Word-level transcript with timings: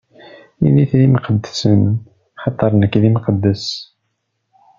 Ilit 0.65 0.91
d 0.99 1.01
imqeddsen, 1.07 1.81
axaṭer 2.37 2.71
nekk 2.75 2.93
d 3.01 3.03
Imqeddes. 3.09 3.65